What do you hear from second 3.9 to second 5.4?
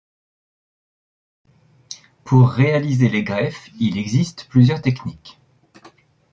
existe plusieurs techniques.